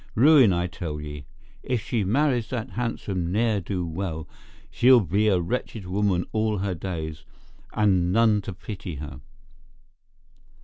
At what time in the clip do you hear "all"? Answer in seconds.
6.31-6.57